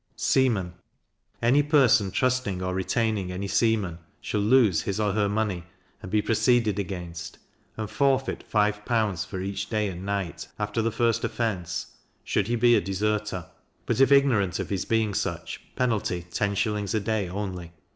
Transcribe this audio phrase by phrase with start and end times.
[0.15, 0.73] Seamen.
[1.43, 5.63] Any person trusting or retaining any seaman, shall lose his or her money,
[6.01, 7.37] and be proceeded against;
[7.77, 11.85] and forfeit five pounds for each day and night (after the first offence),
[12.23, 13.45] should he be a deserter;
[13.85, 17.71] but if ignorant of his being such, penalty ten shillings a day, only.